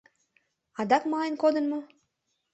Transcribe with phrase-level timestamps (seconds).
[0.79, 1.79] Адак мален кодын мо?